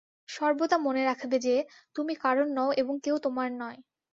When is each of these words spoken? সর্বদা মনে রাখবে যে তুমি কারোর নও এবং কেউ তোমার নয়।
সর্বদা 0.29 0.77
মনে 0.79 1.01
রাখবে 1.05 1.37
যে 1.39 1.55
তুমি 1.95 2.13
কারোর 2.21 2.47
নও 2.53 2.69
এবং 2.81 2.95
কেউ 3.05 3.15
তোমার 3.25 3.49
নয়। 3.57 3.79